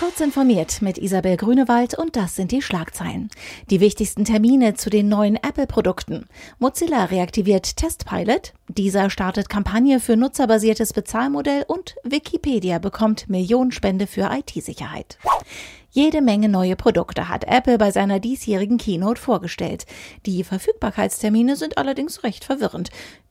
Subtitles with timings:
[0.00, 3.28] Kurz informiert mit Isabel Grünewald und das sind die Schlagzeilen.
[3.68, 6.26] Die wichtigsten Termine zu den neuen Apple-Produkten.
[6.58, 15.18] Mozilla reaktiviert Testpilot, dieser startet Kampagne für nutzerbasiertes Bezahlmodell und Wikipedia bekommt Millionenspende für IT-Sicherheit.
[15.92, 19.86] Jede Menge neue Produkte hat Apple bei seiner diesjährigen Keynote vorgestellt.
[20.24, 22.90] Die Verfügbarkeitstermine sind allerdings recht verwirrend.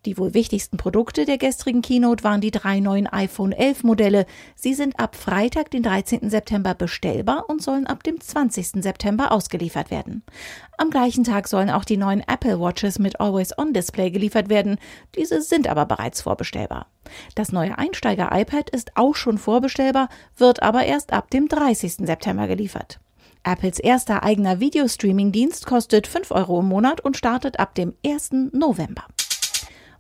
[0.10, 4.26] Die wohl wichtigsten Produkte der gestrigen Keynote waren die drei neuen iPhone 11 Modelle.
[4.55, 6.31] Sie sind ab Freitag, den 13.
[6.31, 8.81] September bestellbar und sollen ab dem 20.
[8.81, 10.23] September ausgeliefert werden.
[10.80, 14.80] Am gleichen Tag sollen auch die neuen Apple Watches mit Always-On-Display geliefert werden.
[15.16, 16.88] Diese sind aber bereits vorbestellbar.
[17.36, 22.08] Das neue Einsteiger-iPad ist auch schon vorbestellbar, wird aber erst ab dem 30.
[22.08, 23.00] September geliefert.
[23.44, 28.31] Apples erster eigener Videostreaming-Dienst kostet 5 Euro im Monat und startet ab dem 1.
[28.53, 29.05] November.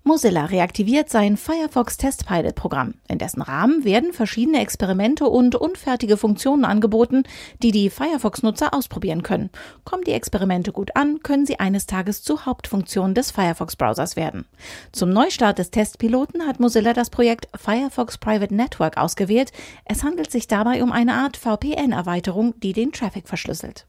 [0.03, 2.95] Mozilla reaktiviert sein Firefox Test Pilot Programm.
[3.07, 7.23] In dessen Rahmen werden verschiedene Experimente und unfertige Funktionen angeboten,
[7.61, 9.49] die die Firefox-Nutzer ausprobieren können.
[9.83, 14.45] Kommen die Experimente gut an, können sie eines Tages zu Hauptfunktionen des Firefox-Browsers werden.
[14.93, 19.51] Zum Neustart des Testpiloten hat Mozilla das Projekt Firefox Private Network ausgewählt.
[19.85, 23.85] Es handelt sich dabei um eine Art VPN-Erweiterung, die den Traffic verschlüsselt.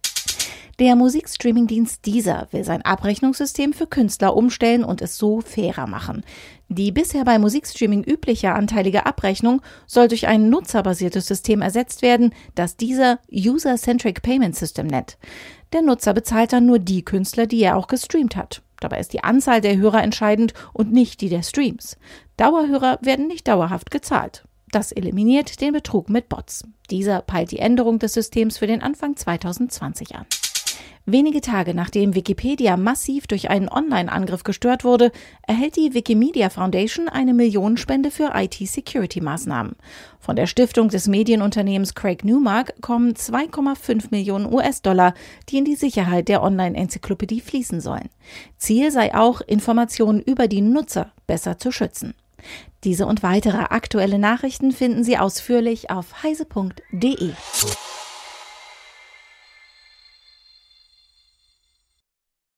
[0.80, 6.24] Der Musikstreaming-Dienst Deezer will sein Abrechnungssystem für Künstler umstellen und es so fairer machen.
[6.70, 12.78] Die bisher bei Musikstreaming übliche anteilige Abrechnung soll durch ein nutzerbasiertes System ersetzt werden, das
[12.78, 15.18] dieser User-Centric Payment System nennt.
[15.74, 18.62] Der Nutzer bezahlt dann nur die Künstler, die er auch gestreamt hat.
[18.80, 21.98] Dabei ist die Anzahl der Hörer entscheidend und nicht die der Streams.
[22.38, 24.44] Dauerhörer werden nicht dauerhaft gezahlt.
[24.70, 26.64] Das eliminiert den Betrug mit Bots.
[26.88, 30.24] Dieser peilt die Änderung des Systems für den Anfang 2020 an.
[31.06, 35.10] Wenige Tage nachdem Wikipedia massiv durch einen Online-Angriff gestört wurde,
[35.46, 39.76] erhält die Wikimedia Foundation eine Millionenspende für IT-Security-Maßnahmen.
[40.20, 45.14] Von der Stiftung des Medienunternehmens Craig Newmark kommen 2,5 Millionen US-Dollar,
[45.48, 48.10] die in die Sicherheit der Online-Enzyklopädie fließen sollen.
[48.58, 52.14] Ziel sei auch, Informationen über die Nutzer besser zu schützen.
[52.84, 57.32] Diese und weitere aktuelle Nachrichten finden Sie ausführlich auf heise.de.